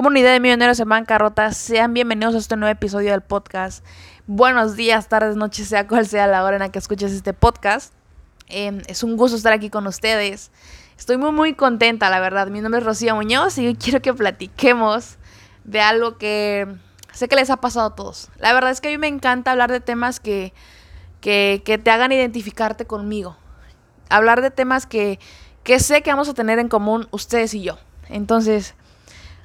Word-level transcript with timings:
Comunidad 0.00 0.32
de 0.32 0.40
Millonarios 0.40 0.80
en 0.80 0.88
Bancarrota, 0.88 1.52
sean 1.52 1.92
bienvenidos 1.92 2.34
a 2.34 2.38
este 2.38 2.56
nuevo 2.56 2.72
episodio 2.72 3.10
del 3.10 3.20
podcast. 3.20 3.84
Buenos 4.26 4.74
días, 4.74 5.10
tardes, 5.10 5.36
noches, 5.36 5.68
sea 5.68 5.86
cual 5.86 6.06
sea 6.06 6.26
la 6.26 6.42
hora 6.42 6.56
en 6.56 6.60
la 6.60 6.72
que 6.72 6.78
escuches 6.78 7.12
este 7.12 7.34
podcast. 7.34 7.92
Em, 8.48 8.80
es 8.86 9.02
un 9.02 9.18
gusto 9.18 9.36
estar 9.36 9.52
aquí 9.52 9.68
con 9.68 9.86
ustedes. 9.86 10.52
Estoy 10.96 11.18
muy, 11.18 11.32
muy 11.32 11.52
contenta, 11.52 12.08
la 12.08 12.18
verdad. 12.18 12.46
Mi 12.46 12.62
nombre 12.62 12.80
es 12.80 12.86
Rocío 12.86 13.14
Muñoz 13.14 13.58
y 13.58 13.74
quiero 13.74 14.00
que 14.00 14.14
platiquemos 14.14 15.18
de 15.64 15.82
algo 15.82 16.16
que 16.16 16.66
sé 17.12 17.28
que 17.28 17.36
les 17.36 17.50
ha 17.50 17.58
pasado 17.58 17.88
a 17.88 17.94
todos. 17.94 18.30
La 18.38 18.54
verdad 18.54 18.70
es 18.70 18.80
que 18.80 18.88
a 18.88 18.92
mí 18.92 18.96
me 18.96 19.08
encanta 19.08 19.50
hablar 19.50 19.70
de 19.70 19.80
temas 19.80 20.18
que, 20.18 20.54
que, 21.20 21.60
que 21.62 21.76
te 21.76 21.90
hagan 21.90 22.10
identificarte 22.10 22.86
conmigo. 22.86 23.36
Hablar 24.08 24.40
de 24.40 24.50
temas 24.50 24.86
que, 24.86 25.18
que 25.62 25.78
sé 25.78 26.00
que 26.00 26.08
vamos 26.08 26.30
a 26.30 26.32
tener 26.32 26.58
en 26.58 26.70
común 26.70 27.06
ustedes 27.10 27.52
y 27.52 27.60
yo. 27.60 27.76
Entonces, 28.08 28.74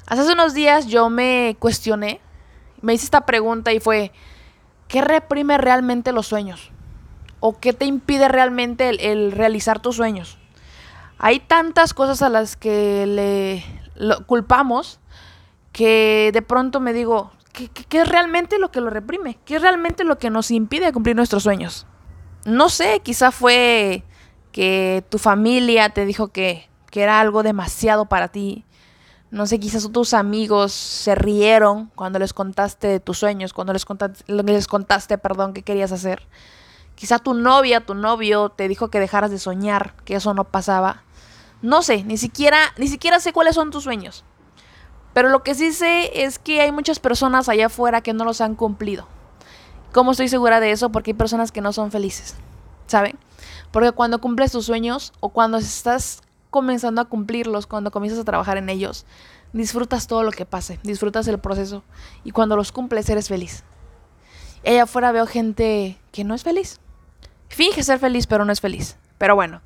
Hace 0.08 0.34
unos 0.34 0.54
días 0.54 0.86
yo 0.86 1.10
me 1.10 1.58
cuestioné, 1.60 2.22
me 2.82 2.94
hice 2.94 3.06
esta 3.06 3.26
pregunta 3.26 3.74
y 3.74 3.80
fue, 3.80 4.12
¿qué 4.88 5.02
reprime 5.02 5.58
realmente 5.58 6.12
los 6.12 6.28
sueños? 6.28 6.72
¿O 7.40 7.60
qué 7.60 7.74
te 7.74 7.86
impide 7.86 8.28
realmente 8.28 9.12
el, 9.12 9.32
realizar 9.32 9.80
tus 9.80 9.96
sueños? 9.96 10.38
Hay 11.18 11.40
tantas 11.40 11.94
cosas 11.94 12.22
a 12.22 12.30
las 12.30 12.56
que 12.56 13.06
le 13.08 13.64
culpamos 14.28 15.00
que 15.72 16.30
de 16.34 16.42
pronto 16.44 16.80
me 16.80 16.94
digo, 16.94 17.32
¿qué, 17.52 17.70
¿qué, 17.70 18.02
es 18.02 18.08
realmente 18.08 18.60
lo 18.60 18.72
que 18.72 18.82
lo 18.82 18.92
reprime? 18.92 19.40
¿Qué 19.44 19.56
es 19.56 19.62
realmente 19.62 20.04
lo 20.04 20.20
que 20.20 20.30
nos 20.30 20.52
impide 20.52 20.94
cumplir 20.94 21.16
nuestros 21.16 21.44
sueños? 21.44 21.88
No 22.46 22.70
sé, 22.70 23.00
quizá 23.00 23.32
fue 23.32 24.04
que 24.52 25.04
tu 25.10 25.18
familia 25.18 25.90
te 25.90 26.06
dijo 26.06 26.28
que, 26.28 26.70
que 26.92 27.02
era 27.02 27.20
algo 27.20 27.42
demasiado 27.42 28.06
para 28.06 28.28
ti, 28.28 28.66
no 29.36 29.46
sé, 29.46 29.60
quizás 29.60 29.92
tus 29.92 30.14
amigos 30.14 30.72
se 30.72 31.14
rieron 31.14 31.92
cuando 31.94 32.20
les 32.20 32.32
contaste 32.32 32.88
de 32.88 33.00
tus 33.02 33.18
sueños, 33.18 33.52
cuando 33.52 33.74
les 33.74 33.84
contaste, 33.84 34.24
les 34.32 34.68
contaste, 34.68 35.18
perdón, 35.18 35.52
qué 35.52 35.62
querías 35.62 35.92
hacer. 35.92 36.26
Quizá 36.96 37.20
tu 37.20 37.34
novia, 37.34 37.86
tu 37.86 37.96
novio 37.96 38.48
te 38.48 38.70
dijo 38.70 38.88
que 38.88 39.02
dejaras 39.02 39.32
de 39.32 39.38
soñar, 39.38 39.94
que 40.06 40.16
eso 40.16 40.34
no 40.34 40.46
pasaba. 40.46 41.04
No 41.62 41.82
sé, 41.82 42.06
ni 42.06 42.16
siquiera, 42.16 42.60
ni 42.78 42.88
siquiera 42.88 43.20
sé 43.20 43.34
cuáles 43.34 43.56
son 43.56 43.72
tus 43.72 43.84
sueños. 43.84 44.24
Pero 45.12 45.28
lo 45.28 45.44
que 45.44 45.54
sí 45.54 45.74
sé 45.74 46.24
es 46.24 46.40
que 46.40 46.62
hay 46.62 46.72
muchas 46.72 47.00
personas 47.00 47.50
allá 47.50 47.66
afuera 47.66 48.00
que 48.00 48.14
no 48.14 48.24
los 48.24 48.40
han 48.40 48.56
cumplido. 48.56 49.06
¿Cómo 49.92 50.12
estoy 50.12 50.30
segura 50.30 50.62
de 50.62 50.72
eso? 50.72 50.94
Porque 50.94 51.12
hay 51.12 51.16
personas 51.16 51.52
que 51.52 51.60
no 51.60 51.74
son 51.74 51.92
felices, 51.92 52.36
¿saben? 52.88 53.20
Porque 53.72 53.92
cuando 53.92 54.22
cumples 54.22 54.54
tus 54.54 54.66
sueños 54.66 55.12
o 55.20 55.28
cuando 55.28 55.58
estás 55.58 56.22
comenzando 56.56 57.02
a 57.02 57.06
cumplirlos, 57.10 57.68
cuando 57.68 57.92
comienzas 57.92 58.22
a 58.22 58.24
trabajar 58.24 58.56
en 58.56 58.70
ellos, 58.70 59.06
disfrutas 59.52 60.08
todo 60.08 60.24
lo 60.24 60.32
que 60.32 60.46
pase, 60.46 60.80
disfrutas 60.84 61.28
el 61.28 61.38
proceso 61.38 61.84
y 62.24 62.32
cuando 62.32 62.56
los 62.56 62.72
cumples 62.72 63.10
eres 63.10 63.28
feliz. 63.28 63.66
Allá 64.66 64.84
afuera 64.84 65.12
veo 65.12 65.28
gente 65.28 65.98
que 66.14 66.24
no 66.24 66.34
es 66.34 66.44
feliz. 66.44 66.80
Finge 67.50 67.84
ser 67.84 68.00
feliz, 68.00 68.26
pero 68.26 68.46
no 68.46 68.54
es 68.54 68.62
feliz. 68.62 68.96
Pero 69.18 69.36
bueno, 69.36 69.60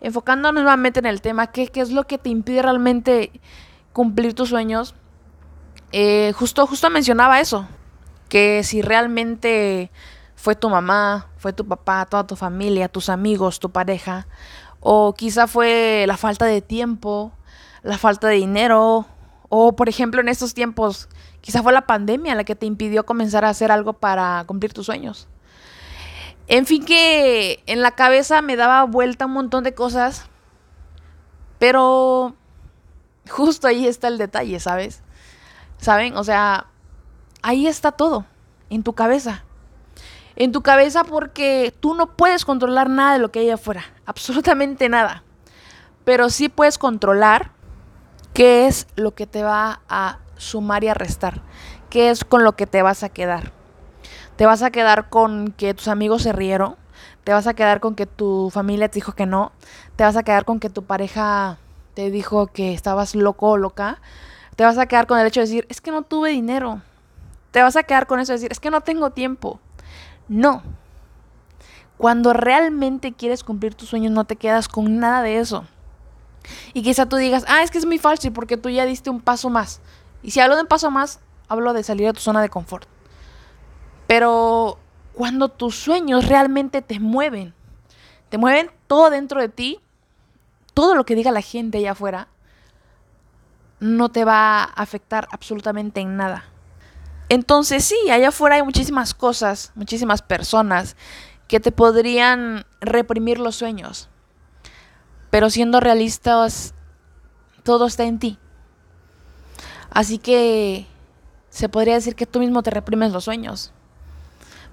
enfocándonos 0.00 0.62
nuevamente 0.62 1.00
en 1.00 1.06
el 1.06 1.20
tema, 1.20 1.48
¿qué, 1.48 1.66
qué 1.66 1.80
es 1.80 1.90
lo 1.90 2.06
que 2.06 2.16
te 2.16 2.28
impide 2.28 2.62
realmente 2.62 3.32
cumplir 3.92 4.32
tus 4.32 4.50
sueños? 4.50 4.94
Eh, 5.90 6.32
justo, 6.36 6.64
justo 6.68 6.88
mencionaba 6.90 7.40
eso, 7.40 7.66
que 8.28 8.62
si 8.62 8.82
realmente 8.82 9.90
fue 10.36 10.54
tu 10.54 10.70
mamá, 10.70 11.26
fue 11.38 11.52
tu 11.52 11.66
papá, 11.66 12.06
toda 12.06 12.24
tu 12.24 12.36
familia, 12.36 12.88
tus 12.88 13.08
amigos, 13.08 13.58
tu 13.58 13.70
pareja, 13.70 14.28
o 14.80 15.14
quizá 15.14 15.46
fue 15.46 16.04
la 16.06 16.16
falta 16.16 16.44
de 16.44 16.62
tiempo, 16.62 17.32
la 17.82 17.98
falta 17.98 18.28
de 18.28 18.36
dinero, 18.36 19.06
o 19.48 19.76
por 19.76 19.88
ejemplo 19.88 20.20
en 20.20 20.28
estos 20.28 20.54
tiempos, 20.54 21.08
quizá 21.40 21.62
fue 21.62 21.72
la 21.72 21.86
pandemia 21.86 22.34
la 22.34 22.44
que 22.44 22.54
te 22.54 22.66
impidió 22.66 23.06
comenzar 23.06 23.44
a 23.44 23.50
hacer 23.50 23.70
algo 23.70 23.94
para 23.94 24.44
cumplir 24.46 24.72
tus 24.72 24.86
sueños. 24.86 25.28
En 26.48 26.66
fin 26.66 26.84
que 26.84 27.62
en 27.66 27.82
la 27.82 27.92
cabeza 27.92 28.42
me 28.42 28.56
daba 28.56 28.84
vuelta 28.84 29.26
un 29.26 29.32
montón 29.32 29.64
de 29.64 29.74
cosas, 29.74 30.26
pero 31.58 32.34
justo 33.28 33.66
ahí 33.66 33.86
está 33.86 34.08
el 34.08 34.18
detalle, 34.18 34.60
¿sabes? 34.60 35.02
¿Saben? 35.78 36.16
O 36.16 36.22
sea, 36.22 36.66
ahí 37.42 37.66
está 37.66 37.92
todo, 37.92 38.24
en 38.70 38.82
tu 38.82 38.92
cabeza 38.92 39.44
en 40.36 40.52
tu 40.52 40.62
cabeza 40.62 41.04
porque 41.04 41.74
tú 41.80 41.94
no 41.94 42.06
puedes 42.14 42.44
controlar 42.44 42.88
nada 42.90 43.14
de 43.14 43.18
lo 43.18 43.30
que 43.30 43.40
hay 43.40 43.50
afuera, 43.50 43.84
absolutamente 44.04 44.88
nada. 44.88 45.22
Pero 46.04 46.30
sí 46.30 46.48
puedes 46.48 46.78
controlar 46.78 47.50
qué 48.32 48.66
es 48.66 48.86
lo 48.94 49.14
que 49.14 49.26
te 49.26 49.42
va 49.42 49.80
a 49.88 50.18
sumar 50.36 50.84
y 50.84 50.88
a 50.88 50.94
restar, 50.94 51.42
qué 51.90 52.10
es 52.10 52.24
con 52.24 52.44
lo 52.44 52.54
que 52.54 52.66
te 52.66 52.82
vas 52.82 53.02
a 53.02 53.08
quedar. 53.08 53.52
Te 54.36 54.44
vas 54.44 54.62
a 54.62 54.70
quedar 54.70 55.08
con 55.08 55.52
que 55.52 55.72
tus 55.72 55.88
amigos 55.88 56.22
se 56.22 56.32
rieron, 56.32 56.76
te 57.24 57.32
vas 57.32 57.46
a 57.46 57.54
quedar 57.54 57.80
con 57.80 57.94
que 57.94 58.06
tu 58.06 58.50
familia 58.52 58.88
te 58.88 58.96
dijo 58.96 59.12
que 59.12 59.26
no, 59.26 59.52
te 59.96 60.04
vas 60.04 60.16
a 60.16 60.22
quedar 60.22 60.44
con 60.44 60.60
que 60.60 60.68
tu 60.68 60.84
pareja 60.84 61.58
te 61.94 62.10
dijo 62.10 62.48
que 62.48 62.74
estabas 62.74 63.14
loco 63.14 63.48
o 63.48 63.56
loca, 63.56 63.98
te 64.54 64.64
vas 64.64 64.76
a 64.76 64.86
quedar 64.86 65.06
con 65.06 65.18
el 65.18 65.26
hecho 65.26 65.40
de 65.40 65.46
decir, 65.46 65.66
es 65.70 65.80
que 65.80 65.90
no 65.90 66.02
tuve 66.02 66.30
dinero, 66.30 66.82
te 67.52 67.62
vas 67.62 67.74
a 67.74 67.84
quedar 67.84 68.06
con 68.06 68.20
eso 68.20 68.32
de 68.32 68.36
decir, 68.36 68.52
es 68.52 68.60
que 68.60 68.70
no 68.70 68.82
tengo 68.82 69.10
tiempo, 69.10 69.58
no. 70.28 70.62
Cuando 71.98 72.32
realmente 72.32 73.12
quieres 73.12 73.42
cumplir 73.42 73.74
tus 73.74 73.88
sueños 73.88 74.12
no 74.12 74.24
te 74.24 74.36
quedas 74.36 74.68
con 74.68 74.98
nada 74.98 75.22
de 75.22 75.38
eso. 75.38 75.64
Y 76.74 76.82
quizá 76.82 77.06
tú 77.06 77.16
digas, 77.16 77.44
ah, 77.48 77.62
es 77.62 77.70
que 77.70 77.78
es 77.78 77.86
muy 77.86 77.98
fácil 77.98 78.32
porque 78.32 78.56
tú 78.56 78.68
ya 78.68 78.84
diste 78.84 79.10
un 79.10 79.20
paso 79.20 79.50
más. 79.50 79.80
Y 80.22 80.30
si 80.30 80.40
hablo 80.40 80.56
de 80.56 80.62
un 80.62 80.68
paso 80.68 80.90
más, 80.90 81.20
hablo 81.48 81.72
de 81.72 81.82
salir 81.82 82.06
de 82.06 82.12
tu 82.12 82.20
zona 82.20 82.42
de 82.42 82.48
confort. 82.48 82.88
Pero 84.06 84.78
cuando 85.14 85.48
tus 85.48 85.76
sueños 85.76 86.28
realmente 86.28 86.82
te 86.82 87.00
mueven, 87.00 87.54
te 88.28 88.38
mueven 88.38 88.70
todo 88.86 89.10
dentro 89.10 89.40
de 89.40 89.48
ti, 89.48 89.80
todo 90.74 90.94
lo 90.94 91.04
que 91.04 91.14
diga 91.14 91.30
la 91.30 91.40
gente 91.40 91.78
allá 91.78 91.92
afuera, 91.92 92.28
no 93.80 94.10
te 94.10 94.24
va 94.24 94.62
a 94.62 94.64
afectar 94.64 95.28
absolutamente 95.32 96.00
en 96.00 96.16
nada. 96.16 96.44
Entonces 97.28 97.84
sí, 97.84 97.96
allá 98.10 98.28
afuera 98.28 98.56
hay 98.56 98.62
muchísimas 98.62 99.14
cosas, 99.14 99.72
muchísimas 99.74 100.22
personas 100.22 100.96
que 101.48 101.60
te 101.60 101.72
podrían 101.72 102.66
reprimir 102.80 103.38
los 103.38 103.56
sueños. 103.56 104.08
Pero 105.30 105.50
siendo 105.50 105.80
realistas, 105.80 106.74
todo 107.62 107.86
está 107.86 108.04
en 108.04 108.18
ti. 108.18 108.38
Así 109.90 110.18
que 110.18 110.86
se 111.50 111.68
podría 111.68 111.94
decir 111.94 112.14
que 112.14 112.26
tú 112.26 112.38
mismo 112.38 112.62
te 112.62 112.70
reprimes 112.70 113.12
los 113.12 113.24
sueños. 113.24 113.72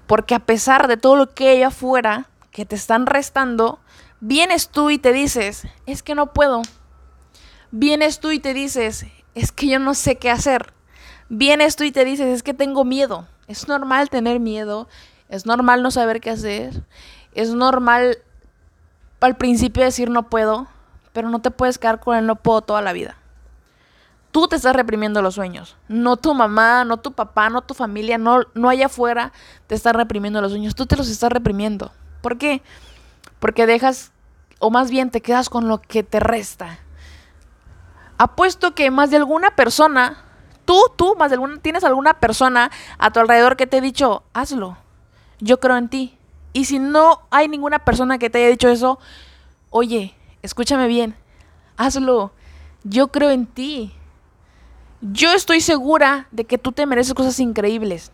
Porque 0.06 0.34
a 0.34 0.40
pesar 0.40 0.86
de 0.86 0.96
todo 0.96 1.16
lo 1.16 1.34
que 1.34 1.48
hay 1.48 1.62
afuera 1.62 2.28
que 2.50 2.66
te 2.66 2.76
están 2.76 3.06
restando, 3.06 3.80
vienes 4.20 4.68
tú 4.68 4.90
y 4.90 4.98
te 4.98 5.12
dices, 5.12 5.66
es 5.86 6.02
que 6.02 6.14
no 6.14 6.32
puedo. 6.32 6.62
Vienes 7.70 8.20
tú 8.20 8.30
y 8.30 8.38
te 8.38 8.54
dices, 8.54 9.06
es 9.34 9.50
que 9.50 9.66
yo 9.66 9.78
no 9.78 9.94
sé 9.94 10.16
qué 10.16 10.30
hacer 10.30 10.72
vienes 11.36 11.76
tú 11.76 11.84
y 11.84 11.92
te 11.92 12.04
dices, 12.04 12.26
es 12.26 12.42
que 12.42 12.54
tengo 12.54 12.84
miedo. 12.84 13.26
Es 13.46 13.68
normal 13.68 14.08
tener 14.08 14.40
miedo, 14.40 14.88
es 15.28 15.46
normal 15.46 15.82
no 15.82 15.90
saber 15.90 16.20
qué 16.20 16.30
hacer, 16.30 16.82
es 17.34 17.50
normal 17.50 18.18
al 19.20 19.36
principio 19.36 19.82
decir 19.82 20.10
no 20.10 20.28
puedo, 20.28 20.66
pero 21.12 21.28
no 21.28 21.40
te 21.40 21.50
puedes 21.50 21.78
quedar 21.78 22.00
con 22.00 22.16
el 22.16 22.26
no 22.26 22.36
puedo 22.36 22.62
toda 22.62 22.82
la 22.82 22.92
vida. 22.92 23.16
Tú 24.30 24.48
te 24.48 24.56
estás 24.56 24.74
reprimiendo 24.74 25.22
los 25.22 25.34
sueños, 25.34 25.76
no 25.88 26.16
tu 26.16 26.34
mamá, 26.34 26.84
no 26.84 26.96
tu 26.96 27.12
papá, 27.12 27.50
no 27.50 27.62
tu 27.62 27.74
familia, 27.74 28.18
no, 28.18 28.40
no 28.54 28.68
allá 28.68 28.86
afuera 28.86 29.32
te 29.66 29.74
están 29.74 29.94
reprimiendo 29.94 30.40
los 30.40 30.50
sueños, 30.50 30.74
tú 30.74 30.86
te 30.86 30.96
los 30.96 31.08
estás 31.08 31.30
reprimiendo. 31.30 31.92
¿Por 32.20 32.38
qué? 32.38 32.62
Porque 33.38 33.66
dejas, 33.66 34.10
o 34.58 34.70
más 34.70 34.90
bien 34.90 35.10
te 35.10 35.20
quedas 35.20 35.48
con 35.50 35.68
lo 35.68 35.80
que 35.80 36.02
te 36.02 36.18
resta. 36.18 36.78
Apuesto 38.18 38.74
que 38.74 38.90
más 38.90 39.10
de 39.10 39.18
alguna 39.18 39.54
persona 39.54 40.23
Tú, 40.64 40.80
tú, 40.96 41.14
más 41.18 41.30
de 41.30 41.34
alguna, 41.34 41.58
tienes 41.58 41.84
alguna 41.84 42.14
persona 42.14 42.70
a 42.98 43.10
tu 43.10 43.20
alrededor 43.20 43.56
que 43.56 43.66
te 43.66 43.78
ha 43.78 43.80
dicho, 43.80 44.22
hazlo. 44.32 44.76
Yo 45.40 45.60
creo 45.60 45.76
en 45.76 45.88
ti. 45.88 46.16
Y 46.52 46.66
si 46.66 46.78
no 46.78 47.22
hay 47.30 47.48
ninguna 47.48 47.80
persona 47.80 48.18
que 48.18 48.30
te 48.30 48.38
haya 48.38 48.48
dicho 48.48 48.68
eso, 48.68 48.98
oye, 49.70 50.14
escúchame 50.42 50.86
bien, 50.86 51.14
hazlo. 51.76 52.32
Yo 52.84 53.08
creo 53.08 53.30
en 53.30 53.46
ti. 53.46 53.92
Yo 55.00 55.32
estoy 55.32 55.60
segura 55.60 56.28
de 56.30 56.44
que 56.44 56.58
tú 56.58 56.72
te 56.72 56.86
mereces 56.86 57.14
cosas 57.14 57.40
increíbles. 57.40 58.12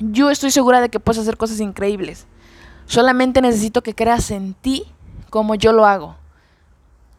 Yo 0.00 0.30
estoy 0.30 0.50
segura 0.50 0.80
de 0.80 0.88
que 0.88 0.98
puedes 0.98 1.20
hacer 1.20 1.36
cosas 1.36 1.60
increíbles. 1.60 2.26
Solamente 2.86 3.40
necesito 3.40 3.82
que 3.82 3.94
creas 3.94 4.30
en 4.30 4.54
ti 4.54 4.84
como 5.30 5.54
yo 5.54 5.72
lo 5.72 5.86
hago. 5.86 6.16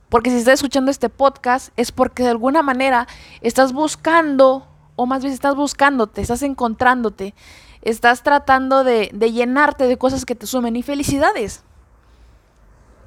Porque 0.10 0.30
si 0.30 0.38
estás 0.38 0.56
escuchando 0.56 0.92
este 0.92 1.10
podcast 1.10 1.70
es 1.78 1.92
porque 1.92 2.24
de 2.24 2.30
alguna 2.30 2.62
manera 2.62 3.08
estás 3.42 3.74
buscando, 3.74 4.68
o 4.96 5.06
más 5.06 5.22
bien 5.22 5.34
estás 5.34 5.56
buscándote, 5.56 6.22
estás 6.22 6.42
encontrándote, 6.42 7.34
estás 7.82 8.24
tratando 8.24 8.84
de, 8.84 9.10
de 9.14 9.32
llenarte 9.32 9.88
de 9.88 9.98
cosas 9.98 10.26
que 10.26 10.36
te 10.36 10.48
sumen 10.48 10.76
y 10.76 10.84
felicidades. 10.84 11.64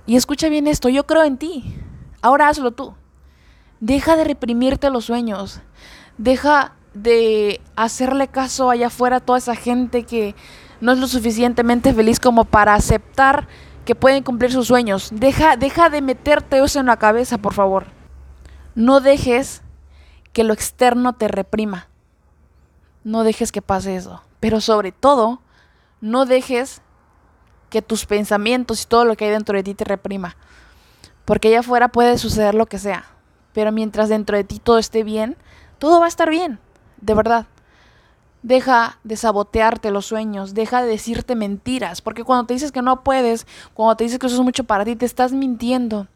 Y 0.07 0.17
escucha 0.17 0.49
bien 0.49 0.67
esto, 0.67 0.89
yo 0.89 1.07
creo 1.07 1.25
en 1.25 1.37
ti. 1.37 1.77
Ahora 2.23 2.49
hazlo 2.49 2.71
tú. 2.71 2.95
Deja 3.81 4.17
de 4.17 4.25
reprimirte 4.25 4.91
los 4.91 5.05
sueños. 5.05 5.61
Deja 6.17 6.73
de 6.95 7.61
hacerle 7.77 8.29
caso 8.29 8.71
allá 8.71 8.89
afuera 8.89 9.17
a 9.17 9.21
toda 9.21 9.39
esa 9.39 9.55
gente 9.55 10.05
que 10.05 10.35
no 10.81 10.93
es 10.93 10.99
lo 10.99 11.07
suficientemente 11.07 11.93
feliz 11.93 12.21
como 12.21 12.45
para 12.45 12.75
aceptar 12.75 13.49
que 13.85 13.95
pueden 13.95 14.23
cumplir 14.23 14.53
sus 14.53 14.67
sueños. 14.67 15.11
Deja, 15.13 15.57
deja 15.57 15.91
de 15.91 16.03
meterte 16.03 16.63
eso 16.63 16.81
en 16.81 16.87
la 16.87 16.99
cabeza, 16.99 17.39
por 17.39 17.55
favor. 17.55 17.87
No 18.75 19.01
dejes 19.01 19.63
que 20.39 20.45
lo 20.45 20.53
externo 20.53 21.15
te 21.15 21.27
reprima. 21.27 21.89
No 23.03 23.25
dejes 23.25 23.51
que 23.51 23.61
pase 23.61 23.97
eso. 23.97 24.23
Pero 24.39 24.61
sobre 24.61 24.93
todo, 24.93 25.41
no 26.01 26.27
dejes 26.27 26.81
que 27.71 27.83
tus 27.83 28.07
pensamientos 28.07 28.85
y 28.85 28.87
todo 28.87 29.05
lo 29.05 29.17
que 29.17 29.25
hay 29.25 29.33
dentro 29.33 29.57
de 29.57 29.65
ti 29.65 29.75
te 29.75 29.85
reprima. 29.85 30.37
Porque 31.25 31.49
allá 31.49 31.59
afuera 31.59 31.89
puede 31.89 32.19
suceder 32.19 32.55
lo 32.55 32.67
que 32.67 32.79
sea. 32.79 33.07
Pero 33.53 33.73
mientras 33.73 34.09
dentro 34.09 34.37
de 34.37 34.45
ti 34.45 34.61
todo 34.61 34.79
esté 34.79 35.03
bien, 35.03 35.37
todo 35.81 35.99
va 35.99 36.05
a 36.05 36.09
estar 36.09 36.31
bien. 36.31 36.61
De 37.01 37.15
verdad. 37.15 37.47
Deja 38.45 39.01
de 39.03 39.17
sabotearte 39.17 39.91
los 39.91 40.07
sueños, 40.07 40.55
deja 40.55 40.83
de 40.83 40.89
decirte 40.89 41.35
mentiras, 41.35 42.01
porque 42.01 42.23
cuando 42.23 42.47
te 42.47 42.55
dices 42.55 42.71
que 42.71 42.81
no 42.81 43.03
puedes, 43.03 43.45
cuando 43.75 43.97
te 43.97 44.05
dices 44.05 44.21
que 44.21 44.29
eso 44.29 44.37
es 44.37 44.43
mucho 44.43 44.63
para 44.63 44.85
ti, 44.85 44.95
te 44.95 45.05
estás 45.05 45.33
mintiendo. 45.33 46.07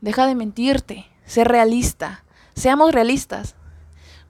Deja 0.00 0.28
de 0.28 0.36
mentirte, 0.36 1.10
sé 1.24 1.42
realista, 1.42 2.22
seamos 2.54 2.92
realistas. 2.92 3.56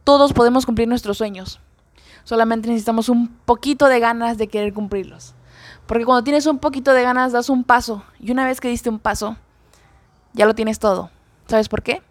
Todos 0.04 0.32
podemos 0.32 0.66
cumplir 0.66 0.86
nuestros 0.86 1.18
sueños, 1.18 1.60
solamente 2.24 2.68
necesitamos 2.68 3.08
un 3.08 3.28
poquito 3.28 3.86
de 3.86 4.00
ganas 4.00 4.38
de 4.38 4.48
querer 4.48 4.74
cumplirlos. 4.74 5.34
Porque 5.86 6.04
cuando 6.04 6.24
tienes 6.24 6.46
un 6.46 6.58
poquito 6.58 6.92
de 6.92 7.02
ganas, 7.02 7.32
das 7.32 7.48
un 7.48 7.64
paso, 7.64 8.04
y 8.20 8.30
una 8.30 8.44
vez 8.44 8.60
que 8.60 8.68
diste 8.68 8.88
un 8.90 8.98
paso, 8.98 9.36
ya 10.32 10.46
lo 10.46 10.54
tienes 10.54 10.78
todo. 10.78 11.10
¿Sabes 11.46 11.68
por 11.68 11.82
qué? 11.82 12.02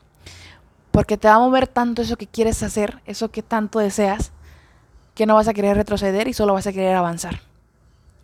Porque 0.92 1.18
te 1.18 1.28
va 1.28 1.36
a 1.36 1.40
mover 1.40 1.68
tanto 1.68 2.02
eso 2.02 2.18
que 2.18 2.28
quieres 2.28 2.62
hacer, 2.64 3.02
eso 3.06 3.32
que 3.32 3.42
tanto 3.42 3.80
deseas, 3.80 4.32
que 5.16 5.26
no 5.26 5.36
vas 5.36 5.48
a 5.48 5.54
querer 5.54 5.78
retroceder 5.78 6.28
y 6.28 6.34
solo 6.34 6.54
vas 6.54 6.68
a 6.68 6.74
querer 6.74 6.96
avanzar. 6.96 7.42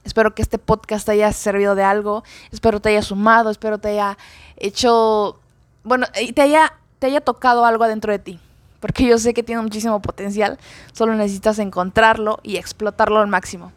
Espero 0.04 0.34
que 0.34 0.42
este 0.42 0.58
podcast 0.58 1.06
te 1.06 1.12
haya 1.12 1.32
servido 1.34 1.76
de 1.76 1.84
algo, 1.84 2.24
espero 2.52 2.80
te 2.80 2.90
haya 2.90 3.02
sumado, 3.02 3.50
espero 3.50 3.80
te 3.80 3.90
haya 3.90 4.18
hecho, 4.58 5.40
bueno, 5.84 6.08
te 6.34 6.42
haya, 6.42 6.74
te 7.00 7.08
haya 7.08 7.22
tocado 7.22 7.66
algo 7.66 7.84
adentro 7.84 8.12
de 8.12 8.20
ti, 8.20 8.40
porque 8.80 9.06
yo 9.06 9.18
sé 9.18 9.34
que 9.34 9.44
tiene 9.44 9.62
muchísimo 9.62 10.02
potencial, 10.02 10.58
solo 10.94 11.16
necesitas 11.16 11.60
encontrarlo 11.60 12.40
y 12.44 12.58
explotarlo 12.58 13.20
al 13.20 13.28
máximo. 13.28 13.72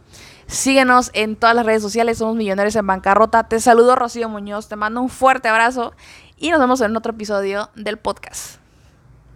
Síguenos 0.46 1.10
en 1.14 1.37
todas 1.37 1.56
las 1.56 1.64
redes 1.66 1.82
sociales, 1.82 2.19
somos 2.19 2.37
Millonarios 2.37 2.76
en 2.76 2.87
Bancarrota. 2.87 3.44
Te 3.44 3.58
saludo 3.60 3.96
Rocío 3.96 4.28
Muñoz, 4.28 4.69
te 4.69 4.76
mando 4.76 5.00
un 5.00 5.08
fuerte 5.08 5.49
abrazo 5.49 5.93
y 6.37 6.50
nos 6.50 6.60
vemos 6.60 6.81
en 6.81 6.96
otro 6.96 7.12
episodio 7.12 7.70
del 7.75 7.99
podcast. 7.99 8.61